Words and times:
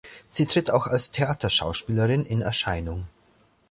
Sie 0.29 0.47
tritt 0.47 0.71
auch 0.71 0.87
als 0.87 1.11
Theaterschauspielerin 1.11 2.25
in 2.25 2.41
Erscheinung. 2.41 3.05